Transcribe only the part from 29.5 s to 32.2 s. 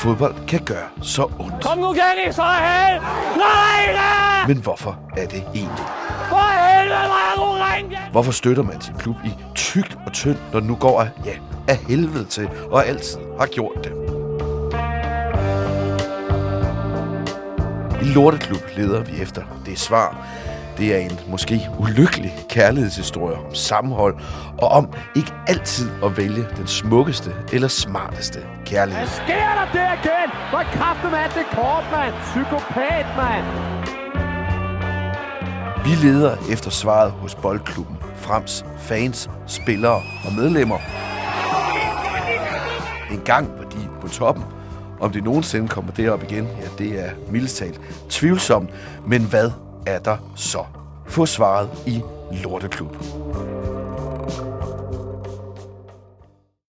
der der igen? Hvor kraften er det kort, mand?